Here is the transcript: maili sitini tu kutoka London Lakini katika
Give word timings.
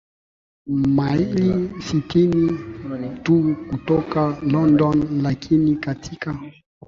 maili 0.95 1.71
sitini 1.81 2.59
tu 3.23 3.55
kutoka 3.71 4.37
London 4.41 5.21
Lakini 5.23 5.75
katika 5.75 6.39